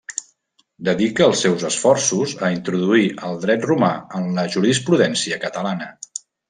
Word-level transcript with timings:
Dedica 0.87 1.25
els 1.31 1.43
seus 1.45 1.65
esforços 1.69 2.33
a 2.47 2.51
introduir 2.55 3.07
el 3.29 3.39
dret 3.47 3.71
romà 3.73 3.95
en 4.23 4.29
la 4.41 4.51
jurisprudència 4.57 5.43
catalana. 5.49 5.97